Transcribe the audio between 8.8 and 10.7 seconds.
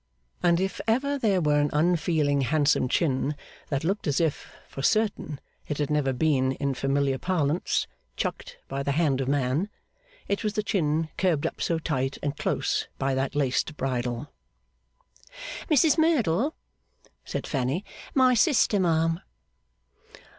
the hand of man, it was the